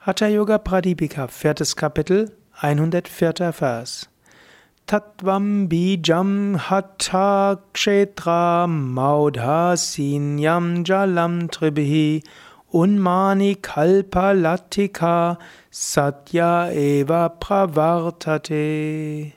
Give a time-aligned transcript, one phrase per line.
[0.00, 3.50] Hatha Yoga Pradipika, viertes Kapitel, 104.
[3.50, 4.08] Vers.
[4.86, 12.22] Tattvam bijam hatha kshetra maudhasinyam jalam tribhi
[12.72, 15.36] unmani kalpa latika
[15.68, 19.32] satya eva pravartate.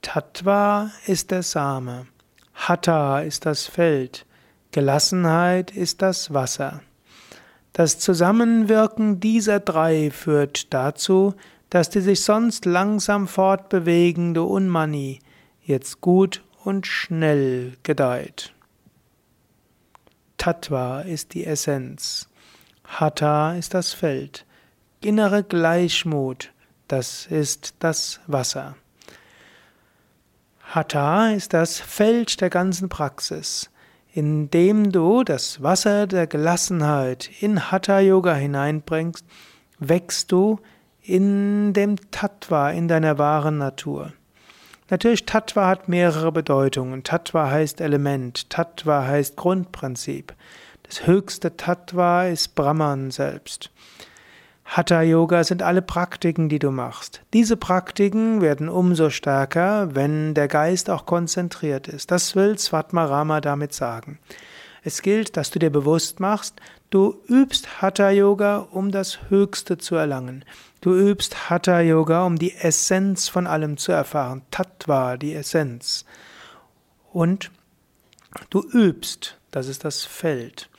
[0.00, 2.06] Tattva ist der Same,
[2.52, 4.24] Hatha ist das Feld,
[4.70, 6.82] Gelassenheit ist das Wasser.
[7.72, 11.34] Das Zusammenwirken dieser drei führt dazu,
[11.70, 15.20] dass die sich sonst langsam fortbewegende Unmani
[15.62, 18.52] jetzt gut und schnell gedeiht.
[20.36, 22.28] Tattva ist die Essenz.
[22.84, 24.46] Hatha ist das Feld.
[25.00, 26.52] Innere Gleichmut,
[26.88, 28.74] das ist das Wasser.
[30.62, 33.70] Hatha ist das Feld der ganzen Praxis.
[34.12, 39.24] Indem du das Wasser der Gelassenheit in Hatha Yoga hineinbringst,
[39.78, 40.58] wächst du
[41.02, 44.12] in dem Tattva, in deiner wahren Natur.
[44.88, 47.04] Natürlich, Tattva hat mehrere Bedeutungen.
[47.04, 50.34] Tattva heißt Element, Tattva heißt Grundprinzip.
[50.82, 53.70] Das höchste Tattva ist Brahman selbst.
[54.72, 57.22] Hatha Yoga sind alle Praktiken, die du machst.
[57.32, 62.12] Diese Praktiken werden umso stärker, wenn der Geist auch konzentriert ist.
[62.12, 64.20] Das will Svatmarama damit sagen.
[64.84, 66.60] Es gilt, dass du dir bewusst machst,
[66.90, 70.44] du übst Hatha Yoga, um das Höchste zu erlangen.
[70.80, 74.42] Du übst Hatha Yoga, um die Essenz von allem zu erfahren.
[74.52, 76.04] Tattva, die Essenz.
[77.12, 77.50] Und
[78.50, 80.70] du übst, das ist das Feld.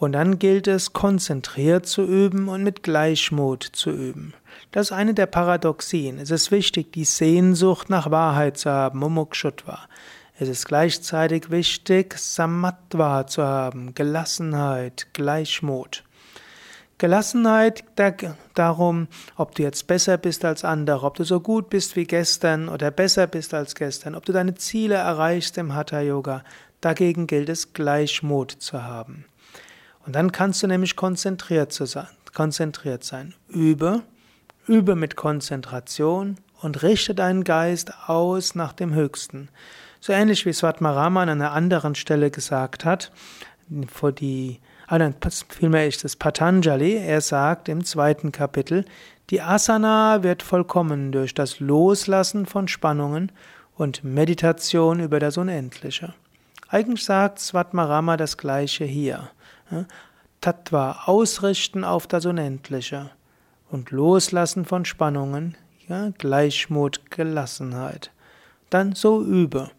[0.00, 4.32] Und dann gilt es, konzentriert zu üben und mit Gleichmut zu üben.
[4.72, 6.18] Das ist eine der Paradoxien.
[6.18, 9.78] Es ist wichtig, die Sehnsucht nach Wahrheit zu haben, Mumukshutva.
[10.38, 16.02] Es ist gleichzeitig wichtig, Samatva zu haben, Gelassenheit, Gleichmut.
[16.96, 17.84] Gelassenheit
[18.54, 22.70] darum, ob du jetzt besser bist als andere, ob du so gut bist wie gestern
[22.70, 26.42] oder besser bist als gestern, ob du deine Ziele erreichst im Hatha Yoga.
[26.80, 29.26] Dagegen gilt es, Gleichmut zu haben.
[30.06, 33.34] Und dann kannst du nämlich konzentriert, sein, konzentriert sein.
[33.48, 34.02] Übe,
[34.66, 39.48] übe mit Konzentration und richte deinen Geist aus nach dem Höchsten.
[40.00, 43.12] So ähnlich wie Swatmarama an einer anderen Stelle gesagt hat,
[43.92, 45.14] vor die, ah nein,
[45.48, 48.84] vielmehr ist es Patanjali, er sagt im zweiten Kapitel,
[49.30, 53.30] die Asana wird vollkommen durch das Loslassen von Spannungen
[53.76, 56.14] und Meditation über das Unendliche.
[56.72, 59.30] Eigentlich sagt Swatmarama das gleiche hier.
[60.40, 63.10] Tattva, ausrichten auf das Unendliche
[63.70, 65.56] und loslassen von Spannungen,
[65.88, 68.12] ja, Gleichmut, Gelassenheit.
[68.70, 69.72] Dann so übe.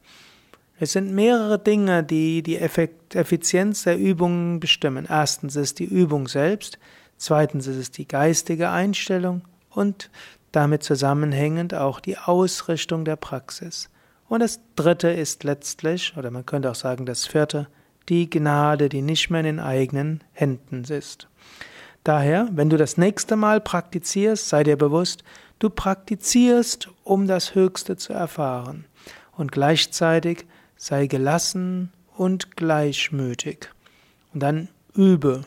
[0.81, 5.05] Es sind mehrere Dinge, die die Effizienz der Übungen bestimmen.
[5.09, 6.77] Erstens ist die Übung selbst,
[7.17, 10.09] zweitens ist es die geistige Einstellung und
[10.51, 13.90] damit zusammenhängend auch die Ausrichtung der Praxis.
[14.31, 17.67] Und das dritte ist letztlich, oder man könnte auch sagen das vierte,
[18.07, 21.27] die Gnade, die nicht mehr in den eigenen Händen ist.
[22.05, 25.25] Daher, wenn du das nächste Mal praktizierst, sei dir bewusst,
[25.59, 28.85] du praktizierst, um das Höchste zu erfahren.
[29.35, 30.45] Und gleichzeitig
[30.77, 33.67] sei gelassen und gleichmütig.
[34.33, 35.41] Und dann übe.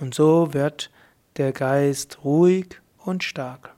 [0.00, 0.90] Und so wird
[1.36, 3.75] der Geist ruhig und stark.